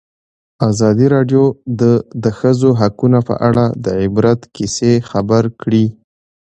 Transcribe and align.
ازادي 0.69 1.07
راډیو 1.15 1.43
د 1.79 1.81
د 2.23 2.25
ښځو 2.39 2.69
حقونه 2.81 3.19
په 3.27 3.35
اړه 3.47 3.65
د 3.85 3.85
عبرت 4.03 4.41
کیسې 4.55 4.93
خبر 5.09 5.43
کړي. 5.61 5.85